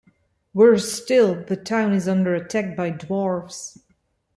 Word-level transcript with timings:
Worse 0.55 0.91
still, 0.91 1.43
the 1.45 1.55
town 1.55 1.93
is 1.93 2.07
under 2.07 2.33
attack 2.33 2.75
by 2.75 2.89
Dwarves. 2.89 3.77